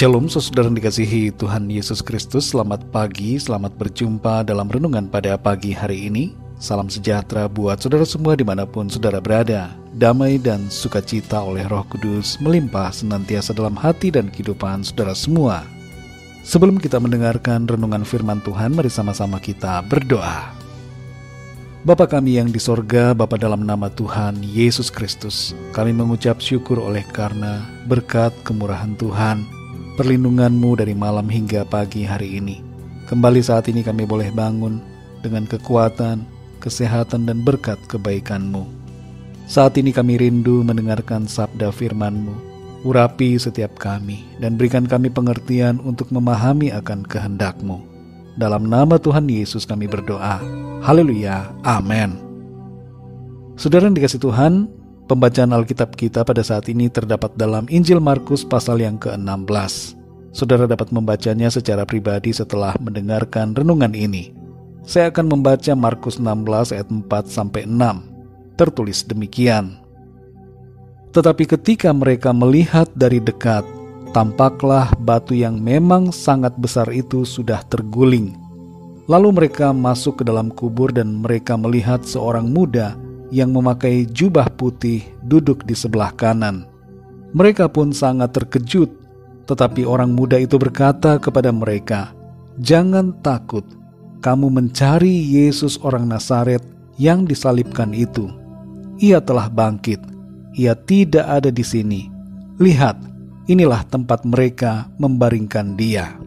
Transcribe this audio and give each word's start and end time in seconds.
Shalom 0.00 0.32
saudara 0.32 0.72
dikasihi 0.72 1.28
Tuhan 1.36 1.68
Yesus 1.68 2.00
Kristus. 2.00 2.56
Selamat 2.56 2.80
pagi, 2.88 3.36
selamat 3.36 3.76
berjumpa 3.76 4.48
dalam 4.48 4.64
renungan 4.64 5.12
pada 5.12 5.36
pagi 5.36 5.76
hari 5.76 6.08
ini. 6.08 6.32
Salam 6.56 6.88
sejahtera 6.88 7.52
buat 7.52 7.84
saudara 7.84 8.08
semua 8.08 8.32
di 8.32 8.40
mana 8.40 8.64
pun 8.64 8.88
saudara 8.88 9.20
berada. 9.20 9.76
Damai 9.92 10.40
dan 10.40 10.72
sukacita 10.72 11.44
oleh 11.44 11.68
roh 11.68 11.84
kudus 11.84 12.40
melimpah 12.40 12.88
senantiasa 12.88 13.52
dalam 13.52 13.76
hati 13.76 14.08
dan 14.08 14.32
kehidupan 14.32 14.80
saudara 14.88 15.12
semua. 15.12 15.68
Sebelum 16.48 16.80
kita 16.80 16.96
mendengarkan 16.96 17.68
renungan 17.68 18.00
firman 18.00 18.40
Tuhan 18.40 18.72
Mari 18.72 18.88
sama-sama 18.88 19.36
kita 19.36 19.84
berdoa. 19.84 20.48
Bapa 21.84 22.08
kami 22.08 22.40
yang 22.40 22.48
di 22.48 22.56
sorga, 22.56 23.12
Bapa 23.12 23.36
dalam 23.36 23.68
nama 23.68 23.92
Tuhan 23.92 24.40
Yesus 24.40 24.88
Kristus, 24.88 25.52
kami 25.76 25.92
mengucap 25.92 26.40
syukur 26.40 26.80
oleh 26.80 27.04
karena 27.12 27.68
berkat 27.84 28.32
kemurahan 28.48 28.96
Tuhan, 28.96 29.59
perlindunganmu 30.00 30.80
dari 30.80 30.96
malam 30.96 31.28
hingga 31.28 31.68
pagi 31.68 32.08
hari 32.08 32.40
ini. 32.40 32.64
Kembali 33.04 33.44
saat 33.44 33.68
ini 33.68 33.84
kami 33.84 34.08
boleh 34.08 34.32
bangun 34.32 34.80
dengan 35.20 35.44
kekuatan, 35.44 36.24
kesehatan, 36.56 37.28
dan 37.28 37.44
berkat 37.44 37.76
kebaikanmu. 37.84 38.64
Saat 39.44 39.76
ini 39.76 39.92
kami 39.92 40.16
rindu 40.16 40.64
mendengarkan 40.64 41.28
sabda 41.28 41.68
firmanmu. 41.68 42.32
Urapi 42.80 43.36
setiap 43.36 43.76
kami 43.76 44.24
dan 44.40 44.56
berikan 44.56 44.88
kami 44.88 45.12
pengertian 45.12 45.76
untuk 45.84 46.08
memahami 46.08 46.72
akan 46.72 47.04
kehendakmu. 47.04 47.84
Dalam 48.40 48.72
nama 48.72 48.96
Tuhan 48.96 49.28
Yesus 49.28 49.68
kami 49.68 49.84
berdoa. 49.84 50.40
Haleluya. 50.80 51.52
Amin. 51.60 52.16
Saudara 53.60 53.84
yang 53.84 54.00
dikasih 54.00 54.24
Tuhan, 54.24 54.64
Pembacaan 55.10 55.50
Alkitab 55.50 55.98
kita 55.98 56.22
pada 56.22 56.38
saat 56.38 56.70
ini 56.70 56.86
terdapat 56.86 57.34
dalam 57.34 57.66
Injil 57.66 57.98
Markus 57.98 58.46
pasal 58.46 58.78
yang 58.78 58.94
ke-16. 58.94 59.98
Saudara 60.30 60.70
dapat 60.70 60.94
membacanya 60.94 61.50
secara 61.50 61.82
pribadi 61.82 62.30
setelah 62.30 62.78
mendengarkan 62.78 63.50
renungan 63.50 63.90
ini. 63.90 64.30
Saya 64.86 65.10
akan 65.10 65.34
membaca 65.34 65.74
Markus 65.74 66.22
16 66.22 66.78
ayat 66.78 66.86
4 66.94 67.10
sampai 67.26 67.66
6. 67.66 68.54
Tertulis 68.54 69.02
demikian. 69.02 69.82
Tetapi 71.10 71.58
ketika 71.58 71.90
mereka 71.90 72.30
melihat 72.30 72.86
dari 72.94 73.18
dekat, 73.18 73.66
tampaklah 74.14 74.94
batu 75.02 75.34
yang 75.34 75.58
memang 75.58 76.14
sangat 76.14 76.54
besar 76.54 76.86
itu 76.94 77.26
sudah 77.26 77.66
terguling. 77.66 78.38
Lalu 79.10 79.42
mereka 79.42 79.74
masuk 79.74 80.22
ke 80.22 80.30
dalam 80.30 80.54
kubur 80.54 80.94
dan 80.94 81.18
mereka 81.18 81.58
melihat 81.58 82.06
seorang 82.06 82.46
muda 82.46 82.94
yang 83.30 83.54
memakai 83.54 84.04
jubah 84.10 84.50
putih 84.58 85.06
duduk 85.22 85.62
di 85.62 85.74
sebelah 85.74 86.10
kanan. 86.14 86.66
Mereka 87.30 87.70
pun 87.70 87.94
sangat 87.94 88.34
terkejut, 88.34 88.90
tetapi 89.46 89.86
orang 89.86 90.10
muda 90.10 90.34
itu 90.36 90.58
berkata 90.58 91.16
kepada 91.22 91.54
mereka, 91.54 92.10
"Jangan 92.58 93.14
takut, 93.22 93.62
kamu 94.18 94.50
mencari 94.50 95.14
Yesus 95.30 95.78
orang 95.86 96.10
Nazaret 96.10 96.60
yang 96.98 97.22
disalibkan 97.24 97.94
itu. 97.94 98.26
Ia 98.98 99.22
telah 99.22 99.46
bangkit, 99.46 100.02
ia 100.58 100.74
tidak 100.74 101.24
ada 101.24 101.48
di 101.54 101.62
sini. 101.62 102.10
Lihat, 102.58 102.98
inilah 103.46 103.86
tempat 103.86 104.26
mereka 104.26 104.90
membaringkan 104.98 105.78
dia." 105.78 106.18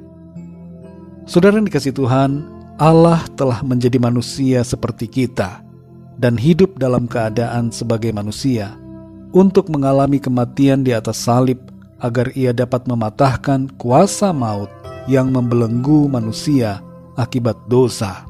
Saudara 1.27 1.59
yang 1.59 1.67
dikasih 1.67 1.95
Tuhan, 1.95 2.47
Allah 2.79 3.23
telah 3.35 3.59
menjadi 3.63 3.99
manusia 3.99 4.63
seperti 4.63 5.07
kita 5.07 5.63
dan 6.17 6.37
hidup 6.37 6.77
dalam 6.77 7.09
keadaan 7.09 7.73
sebagai 7.73 8.13
manusia 8.13 8.77
untuk 9.33 9.67
mengalami 9.73 10.21
kematian 10.21 10.85
di 10.85 10.93
atas 10.93 11.25
salib 11.25 11.57
agar 12.03 12.29
ia 12.37 12.53
dapat 12.53 12.85
mematahkan 12.85 13.73
kuasa 13.81 14.29
maut 14.29 14.69
yang 15.09 15.33
membelenggu 15.33 16.05
manusia 16.07 16.79
akibat 17.17 17.57
dosa. 17.65 18.27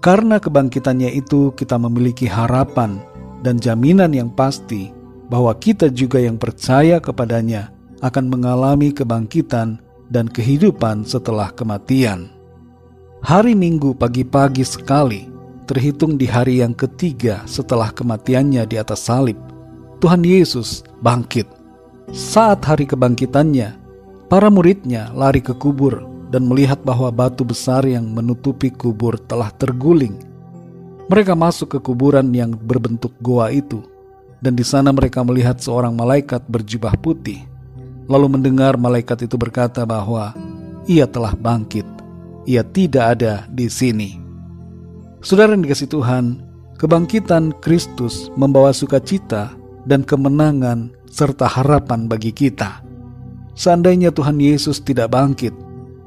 Karena 0.00 0.40
kebangkitannya 0.40 1.12
itu 1.12 1.52
kita 1.54 1.76
memiliki 1.76 2.24
harapan 2.24 2.98
dan 3.44 3.60
jaminan 3.60 4.10
yang 4.16 4.32
pasti 4.32 4.90
bahwa 5.30 5.54
kita 5.54 5.92
juga 5.92 6.18
yang 6.18 6.40
percaya 6.40 6.98
kepadanya 6.98 7.70
akan 8.00 8.32
mengalami 8.32 8.90
kebangkitan 8.90 9.78
dan 10.10 10.26
kehidupan 10.26 11.06
setelah 11.06 11.54
kematian. 11.54 12.32
Hari 13.20 13.52
Minggu 13.54 13.94
pagi-pagi 13.94 14.64
sekali 14.64 15.29
terhitung 15.70 16.18
di 16.18 16.26
hari 16.26 16.66
yang 16.66 16.74
ketiga 16.74 17.46
setelah 17.46 17.94
kematiannya 17.94 18.66
di 18.66 18.74
atas 18.74 19.06
salib, 19.06 19.38
Tuhan 20.02 20.26
Yesus 20.26 20.82
bangkit. 20.98 21.46
Saat 22.10 22.66
hari 22.66 22.90
kebangkitannya, 22.90 23.78
para 24.26 24.50
muridnya 24.50 25.14
lari 25.14 25.38
ke 25.38 25.54
kubur 25.54 26.02
dan 26.34 26.50
melihat 26.50 26.82
bahwa 26.82 27.14
batu 27.14 27.46
besar 27.46 27.86
yang 27.86 28.02
menutupi 28.10 28.74
kubur 28.74 29.14
telah 29.30 29.54
terguling. 29.54 30.18
Mereka 31.06 31.38
masuk 31.38 31.74
ke 31.74 31.78
kuburan 31.78 32.34
yang 32.34 32.50
berbentuk 32.50 33.14
goa 33.22 33.54
itu, 33.54 33.86
dan 34.42 34.58
di 34.58 34.66
sana 34.66 34.90
mereka 34.90 35.22
melihat 35.22 35.62
seorang 35.62 35.94
malaikat 35.94 36.42
berjubah 36.50 36.98
putih. 36.98 37.46
Lalu 38.10 38.26
mendengar 38.26 38.74
malaikat 38.74 39.22
itu 39.22 39.38
berkata 39.38 39.86
bahwa 39.86 40.34
ia 40.90 41.06
telah 41.06 41.34
bangkit, 41.38 41.86
ia 42.42 42.66
tidak 42.66 43.18
ada 43.18 43.46
di 43.46 43.70
sini. 43.70 44.29
Saudara 45.20 45.52
yang 45.52 45.68
dikasih 45.68 45.92
Tuhan, 45.92 46.40
kebangkitan 46.80 47.52
Kristus 47.60 48.32
membawa 48.40 48.72
sukacita 48.72 49.52
dan 49.84 50.00
kemenangan 50.00 50.96
serta 51.12 51.44
harapan 51.44 52.08
bagi 52.08 52.32
kita. 52.32 52.80
Seandainya 53.52 54.16
Tuhan 54.16 54.40
Yesus 54.40 54.80
tidak 54.80 55.12
bangkit, 55.12 55.52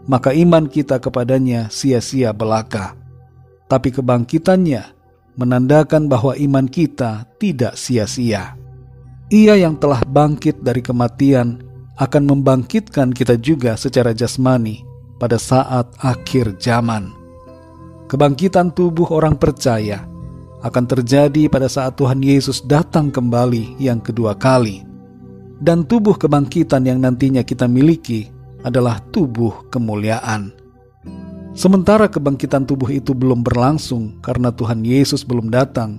maka 0.10 0.34
iman 0.34 0.66
kita 0.66 0.98
kepadanya 0.98 1.70
sia-sia 1.70 2.34
belaka. 2.34 2.98
Tapi 3.70 3.94
kebangkitannya 3.94 4.82
menandakan 5.38 6.10
bahwa 6.10 6.34
iman 6.34 6.66
kita 6.66 7.30
tidak 7.38 7.78
sia-sia. 7.78 8.58
Ia 9.30 9.54
yang 9.62 9.78
telah 9.78 10.02
bangkit 10.02 10.66
dari 10.66 10.82
kematian 10.82 11.62
akan 12.02 12.24
membangkitkan 12.26 13.14
kita 13.14 13.38
juga 13.38 13.78
secara 13.78 14.10
jasmani 14.10 14.82
pada 15.22 15.38
saat 15.38 15.86
akhir 16.02 16.58
zaman 16.58 17.23
kebangkitan 18.14 18.70
tubuh 18.70 19.10
orang 19.10 19.34
percaya 19.34 20.06
akan 20.62 20.86
terjadi 20.86 21.50
pada 21.50 21.66
saat 21.66 21.98
Tuhan 21.98 22.22
Yesus 22.22 22.62
datang 22.62 23.10
kembali 23.10 23.82
yang 23.82 23.98
kedua 23.98 24.38
kali. 24.38 24.86
Dan 25.58 25.82
tubuh 25.82 26.14
kebangkitan 26.14 26.86
yang 26.86 27.02
nantinya 27.02 27.42
kita 27.42 27.66
miliki 27.66 28.30
adalah 28.62 29.02
tubuh 29.10 29.66
kemuliaan. 29.74 30.54
Sementara 31.58 32.06
kebangkitan 32.06 32.70
tubuh 32.70 32.94
itu 32.94 33.18
belum 33.18 33.42
berlangsung 33.42 34.22
karena 34.22 34.54
Tuhan 34.54 34.86
Yesus 34.86 35.26
belum 35.26 35.50
datang, 35.50 35.98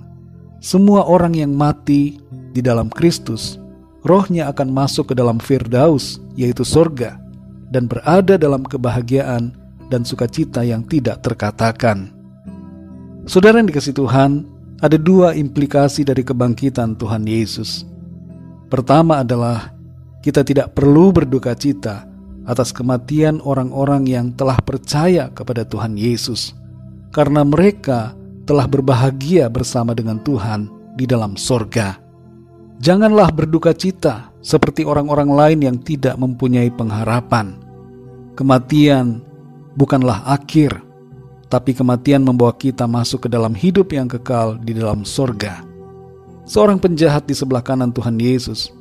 semua 0.63 1.03
orang 1.03 1.35
yang 1.35 1.51
mati 1.51 2.23
di 2.55 2.63
dalam 2.63 2.87
Kristus, 2.87 3.59
rohnya 4.07 4.47
akan 4.55 4.71
masuk 4.71 5.11
ke 5.11 5.15
dalam 5.19 5.35
Firdaus, 5.35 6.23
yaitu 6.39 6.63
sorga, 6.63 7.19
dan 7.75 7.91
berada 7.91 8.39
dalam 8.39 8.63
kebahagiaan 8.63 9.64
dan 9.89 10.07
sukacita 10.07 10.65
yang 10.65 10.85
tidak 10.85 11.21
terkatakan. 11.21 12.11
Saudara 13.25 13.57
yang 13.57 13.69
dikasih 13.69 13.97
Tuhan, 13.97 14.45
ada 14.83 14.97
dua 14.99 15.33
implikasi 15.33 16.05
dari 16.05 16.21
kebangkitan 16.21 16.99
Tuhan 16.99 17.25
Yesus. 17.25 17.87
Pertama 18.69 19.21
adalah 19.23 19.73
kita 20.21 20.41
tidak 20.41 20.73
perlu 20.73 21.13
berduka 21.13 21.53
cita 21.53 22.05
atas 22.45 22.69
kematian 22.69 23.41
orang-orang 23.41 24.05
yang 24.05 24.29
telah 24.33 24.57
percaya 24.61 25.29
kepada 25.33 25.65
Tuhan 25.65 25.97
Yesus, 25.97 26.53
karena 27.09 27.41
mereka 27.41 28.13
telah 28.45 28.69
berbahagia 28.69 29.49
bersama 29.49 29.97
dengan 29.97 30.21
Tuhan 30.21 30.69
di 30.93 31.09
dalam 31.09 31.33
sorga. 31.33 31.97
Janganlah 32.77 33.33
berduka 33.33 33.73
cita 33.73 34.29
seperti 34.45 34.85
orang-orang 34.85 35.29
lain 35.33 35.59
yang 35.65 35.77
tidak 35.81 36.13
mempunyai 36.21 36.69
pengharapan. 36.69 37.57
Kematian 38.37 39.23
bukanlah 39.75 40.23
akhir, 40.25 40.79
tapi 41.51 41.75
kematian 41.77 42.25
membawa 42.25 42.55
kita 42.55 42.89
masuk 42.89 43.27
ke 43.27 43.29
dalam 43.29 43.53
hidup 43.53 43.93
yang 43.93 44.09
kekal 44.09 44.57
di 44.59 44.73
dalam 44.73 45.05
sorga. 45.05 45.61
Seorang 46.45 46.81
penjahat 46.81 47.29
di 47.29 47.35
sebelah 47.37 47.61
kanan 47.61 47.93
Tuhan 47.93 48.17
Yesus 48.17 48.73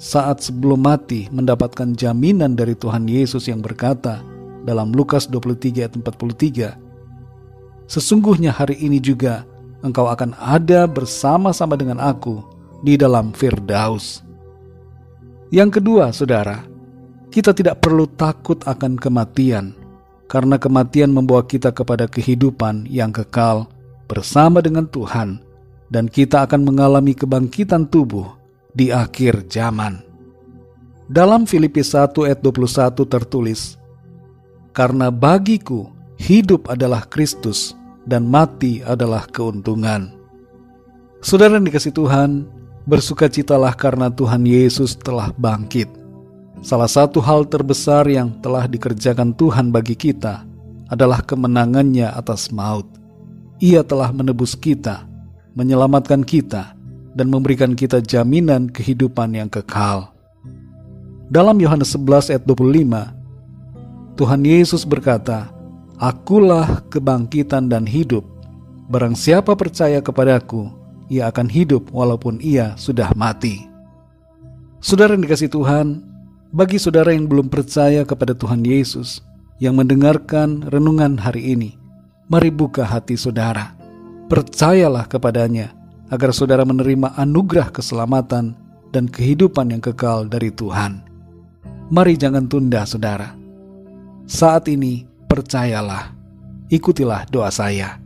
saat 0.00 0.40
sebelum 0.40 0.80
mati 0.80 1.28
mendapatkan 1.28 1.92
jaminan 1.92 2.56
dari 2.56 2.72
Tuhan 2.72 3.04
Yesus 3.04 3.48
yang 3.48 3.60
berkata 3.60 4.24
dalam 4.64 4.92
Lukas 4.92 5.28
23 5.28 5.84
ayat 5.84 5.94
43, 5.96 7.88
Sesungguhnya 7.90 8.54
hari 8.54 8.78
ini 8.78 9.02
juga 9.02 9.42
engkau 9.82 10.06
akan 10.06 10.36
ada 10.38 10.86
bersama-sama 10.86 11.74
dengan 11.74 11.98
aku 11.98 12.40
di 12.86 12.94
dalam 12.94 13.34
Firdaus. 13.34 14.22
Yang 15.50 15.82
kedua, 15.82 16.14
saudara, 16.14 16.62
kita 17.34 17.50
tidak 17.50 17.82
perlu 17.82 18.06
takut 18.14 18.62
akan 18.62 18.94
kematian 18.94 19.74
karena 20.30 20.62
kematian 20.62 21.10
membawa 21.10 21.42
kita 21.42 21.74
kepada 21.74 22.06
kehidupan 22.06 22.86
yang 22.86 23.10
kekal 23.10 23.66
bersama 24.06 24.62
dengan 24.62 24.86
Tuhan, 24.86 25.42
dan 25.90 26.06
kita 26.06 26.46
akan 26.46 26.62
mengalami 26.62 27.18
kebangkitan 27.18 27.90
tubuh 27.90 28.38
di 28.70 28.94
akhir 28.94 29.50
zaman. 29.50 30.06
Dalam 31.10 31.50
Filipi 31.50 31.82
1 31.82 32.14
ayat 32.30 32.38
21 32.38 33.02
tertulis, 33.10 33.74
Karena 34.70 35.10
bagiku 35.10 35.90
hidup 36.14 36.70
adalah 36.70 37.02
Kristus 37.10 37.74
dan 38.06 38.30
mati 38.30 38.78
adalah 38.86 39.26
keuntungan. 39.26 40.14
Saudara 41.18 41.58
yang 41.58 41.66
dikasih 41.66 41.90
Tuhan, 41.90 42.46
bersukacitalah 42.86 43.74
karena 43.74 44.06
Tuhan 44.14 44.46
Yesus 44.46 44.94
telah 44.94 45.34
bangkit. 45.34 45.99
Salah 46.60 46.92
satu 46.92 47.24
hal 47.24 47.48
terbesar 47.48 48.04
yang 48.04 48.36
telah 48.44 48.68
dikerjakan 48.68 49.32
Tuhan 49.32 49.72
bagi 49.72 49.96
kita 49.96 50.44
adalah 50.92 51.24
kemenangannya 51.24 52.12
atas 52.12 52.52
maut. 52.52 52.84
Ia 53.64 53.80
telah 53.80 54.12
menebus 54.12 54.52
kita, 54.52 55.08
menyelamatkan 55.56 56.20
kita, 56.20 56.76
dan 57.16 57.32
memberikan 57.32 57.72
kita 57.72 58.04
jaminan 58.04 58.68
kehidupan 58.68 59.40
yang 59.40 59.48
kekal. 59.48 60.12
Dalam 61.32 61.56
Yohanes 61.56 61.96
11 61.96 62.36
ayat 62.36 62.44
25, 62.44 64.20
Tuhan 64.20 64.42
Yesus 64.44 64.84
berkata, 64.84 65.48
Akulah 65.96 66.84
kebangkitan 66.92 67.72
dan 67.72 67.88
hidup. 67.88 68.28
Barang 68.92 69.16
siapa 69.16 69.56
percaya 69.56 70.04
kepadaku, 70.04 70.68
ia 71.08 71.32
akan 71.32 71.48
hidup 71.48 71.88
walaupun 71.88 72.36
ia 72.44 72.76
sudah 72.76 73.16
mati. 73.16 73.64
Saudara 74.80 75.16
yang 75.16 75.24
dikasih 75.24 75.52
Tuhan, 75.52 76.09
bagi 76.50 76.82
saudara 76.82 77.14
yang 77.14 77.30
belum 77.30 77.46
percaya 77.46 78.02
kepada 78.02 78.34
Tuhan 78.34 78.66
Yesus, 78.66 79.22
yang 79.62 79.78
mendengarkan 79.78 80.66
renungan 80.66 81.14
hari 81.14 81.54
ini, 81.54 81.78
mari 82.26 82.50
buka 82.50 82.82
hati 82.82 83.14
saudara. 83.14 83.78
Percayalah 84.26 85.06
kepadanya, 85.06 85.70
agar 86.10 86.34
saudara 86.34 86.66
menerima 86.66 87.14
anugerah 87.14 87.70
keselamatan 87.70 88.58
dan 88.90 89.06
kehidupan 89.06 89.70
yang 89.70 89.82
kekal 89.82 90.26
dari 90.26 90.50
Tuhan. 90.50 91.06
Mari 91.90 92.18
jangan 92.18 92.50
tunda 92.50 92.82
saudara. 92.82 93.34
Saat 94.26 94.66
ini 94.66 95.06
percayalah, 95.30 96.10
ikutilah 96.66 97.30
doa 97.30 97.50
saya. 97.50 98.02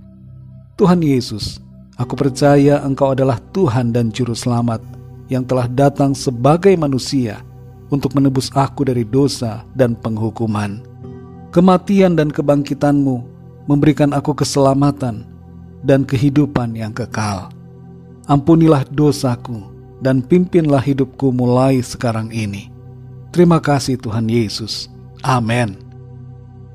Tuhan 0.77 1.01
Yesus, 1.01 1.61
aku 1.97 2.13
percaya 2.13 2.85
Engkau 2.85 3.17
adalah 3.17 3.41
Tuhan 3.57 3.93
dan 3.93 4.13
Juru 4.13 4.37
Selamat 4.37 4.85
yang 5.33 5.49
telah 5.49 5.65
datang 5.65 6.13
sebagai 6.13 6.77
manusia 6.77 7.41
untuk 7.93 8.17
menebus 8.17 8.49
aku 8.55 8.87
dari 8.89 9.05
dosa 9.05 9.65
dan 9.77 9.97
penghukuman. 9.99 10.81
Kematian 11.53 12.19
dan 12.19 12.33
kebangkitanmu 12.33 13.23
memberikan 13.71 14.13
aku 14.13 14.35
keselamatan 14.35 15.25
dan 15.85 16.03
kehidupan 16.03 16.75
yang 16.75 16.91
kekal. 16.91 17.53
Ampunilah 18.25 18.89
dosaku 18.89 19.61
dan 20.01 20.25
pimpinlah 20.25 20.81
hidupku 20.81 21.31
mulai 21.31 21.81
sekarang 21.85 22.33
ini. 22.33 22.73
Terima 23.31 23.61
kasih 23.61 24.01
Tuhan 24.01 24.29
Yesus. 24.29 24.89
Amin. 25.25 25.81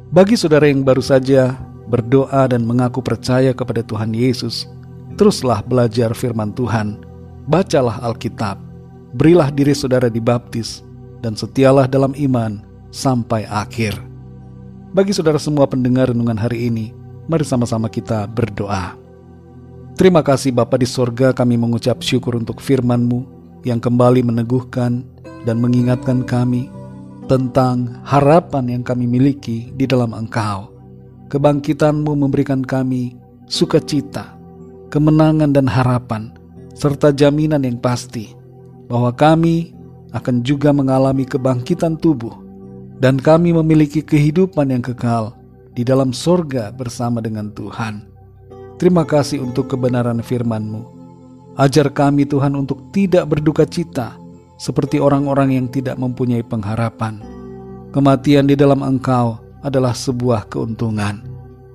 Bagi 0.09 0.33
saudara 0.33 0.65
yang 0.65 0.81
baru 0.81 1.05
saja 1.05 1.53
berdoa 1.89 2.49
dan 2.49 2.65
mengaku 2.65 3.01
percaya 3.01 3.53
kepada 3.53 3.85
Tuhan 3.85 4.13
Yesus, 4.13 4.65
teruslah 5.17 5.61
belajar 5.65 6.13
firman 6.17 6.53
Tuhan, 6.53 7.01
bacalah 7.45 8.01
Alkitab, 8.01 8.57
berilah 9.13 9.49
diri 9.53 9.73
saudara 9.73 10.09
dibaptis, 10.09 10.85
dan 11.19 11.35
setialah 11.35 11.85
dalam 11.87 12.15
iman 12.15 12.63
sampai 12.89 13.45
akhir. 13.45 13.95
Bagi 14.89 15.13
saudara 15.13 15.37
semua 15.37 15.69
pendengar 15.69 16.09
renungan 16.09 16.39
hari 16.39 16.71
ini, 16.71 16.89
mari 17.29 17.45
sama-sama 17.45 17.87
kita 17.87 18.25
berdoa. 18.25 18.97
Terima 19.93 20.25
kasih 20.25 20.55
Bapa 20.55 20.79
di 20.79 20.87
sorga 20.87 21.35
kami 21.35 21.59
mengucap 21.59 22.01
syukur 22.01 22.39
untuk 22.39 22.63
firman-Mu 22.63 23.27
yang 23.67 23.77
kembali 23.77 24.23
meneguhkan 24.23 25.03
dan 25.43 25.59
mengingatkan 25.59 26.23
kami 26.23 26.71
tentang 27.29 28.01
harapan 28.07 28.79
yang 28.79 28.83
kami 28.83 29.05
miliki 29.05 29.69
di 29.77 29.85
dalam 29.85 30.15
Engkau. 30.15 30.73
Kebangkitanmu 31.29 32.17
memberikan 32.17 32.65
kami 32.65 33.13
sukacita, 33.45 34.33
kemenangan 34.89 35.53
dan 35.53 35.69
harapan, 35.69 36.33
serta 36.73 37.13
jaminan 37.13 37.61
yang 37.61 37.77
pasti 37.77 38.33
bahwa 38.89 39.13
kami 39.13 39.77
akan 40.15 40.41
juga 40.41 40.73
mengalami 40.73 41.25
kebangkitan 41.25 41.97
tubuh 41.97 42.33
dan 42.99 43.15
kami 43.15 43.55
memiliki 43.55 44.03
kehidupan 44.03 44.73
yang 44.73 44.83
kekal 44.83 45.37
di 45.73 45.87
dalam 45.87 46.11
sorga 46.11 46.73
bersama 46.73 47.23
dengan 47.23 47.53
Tuhan. 47.55 48.03
Terima 48.79 49.03
kasih 49.03 49.43
untuk 49.43 49.71
kebenaran 49.71 50.19
firman-Mu. 50.23 50.99
Ajar 51.59 51.91
kami 51.91 52.23
Tuhan 52.23 52.55
untuk 52.55 52.91
tidak 52.95 53.27
berduka 53.27 53.67
cita 53.67 54.15
seperti 54.59 54.99
orang-orang 54.99 55.59
yang 55.59 55.67
tidak 55.67 55.99
mempunyai 55.99 56.43
pengharapan. 56.43 57.19
Kematian 57.91 58.47
di 58.47 58.55
dalam 58.55 58.79
Engkau 58.79 59.39
adalah 59.59 59.91
sebuah 59.91 60.47
keuntungan 60.47 61.19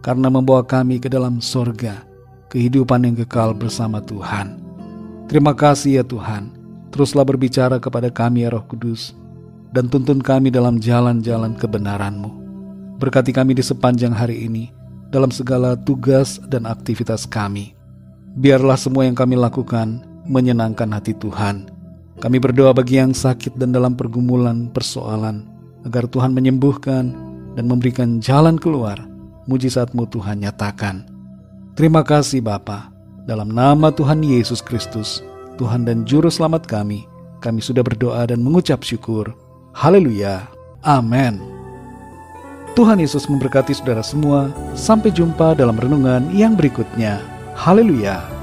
karena 0.00 0.28
membawa 0.28 0.64
kami 0.64 1.00
ke 1.00 1.08
dalam 1.08 1.40
sorga, 1.40 2.04
kehidupan 2.52 3.08
yang 3.08 3.16
kekal 3.25 3.56
bersama 3.56 4.00
Tuhan. 4.04 4.60
Terima 5.28 5.56
kasih 5.56 6.00
ya 6.00 6.04
Tuhan, 6.04 6.52
teruslah 6.94 7.26
berbicara 7.26 7.82
kepada 7.82 8.06
kami 8.14 8.46
ya 8.46 8.55
Roh 8.55 8.62
Kudus, 8.70 9.11
dan 9.75 9.91
tuntun 9.91 10.23
kami 10.23 10.55
dalam 10.55 10.79
jalan-jalan 10.79 11.58
kebenaran-Mu. 11.58 12.31
Berkati 13.02 13.35
kami 13.35 13.58
di 13.58 13.67
sepanjang 13.67 14.14
hari 14.14 14.46
ini, 14.46 14.70
dalam 15.11 15.35
segala 15.35 15.75
tugas 15.75 16.38
dan 16.46 16.70
aktivitas 16.70 17.26
kami. 17.26 17.75
Biarlah 18.38 18.79
semua 18.79 19.02
yang 19.02 19.19
kami 19.19 19.35
lakukan 19.35 20.06
menyenangkan 20.31 20.94
hati 20.94 21.19
Tuhan, 21.19 21.75
kami 22.23 22.38
berdoa 22.38 22.70
bagi 22.70 23.02
yang 23.02 23.11
sakit 23.11 23.58
dan 23.58 23.75
dalam 23.75 23.99
pergumulan 23.99 24.70
persoalan, 24.70 25.50
agar 25.82 26.06
Tuhan 26.06 26.31
menyembuhkan 26.31 27.11
dan 27.58 27.64
memberikan 27.67 28.23
jalan 28.23 28.55
keluar. 28.55 29.02
Mujizatmu 29.50 30.08
Tuhan 30.08 30.40
nyatakan. 30.40 31.05
Terima 31.75 32.06
kasih 32.06 32.40
Bapa. 32.40 32.88
Dalam 33.26 33.50
nama 33.52 33.90
Tuhan 33.90 34.23
Yesus 34.23 34.62
Kristus, 34.62 35.20
Tuhan 35.54 35.86
dan 35.86 36.02
Juru 36.02 36.26
Selamat 36.26 36.66
kami, 36.66 37.06
kami 37.38 37.62
sudah 37.62 37.86
berdoa 37.86 38.26
dan 38.26 38.42
mengucap 38.42 38.82
syukur. 38.82 39.30
Haleluya. 39.70 40.50
Amin. 40.82 41.38
Tuhan 42.75 42.99
Yesus 42.99 43.30
memberkati 43.30 43.70
saudara 43.70 44.02
semua. 44.02 44.50
Sampai 44.75 45.14
jumpa 45.14 45.54
dalam 45.54 45.78
renungan 45.78 46.26
yang 46.34 46.58
berikutnya. 46.58 47.23
Haleluya. 47.54 48.34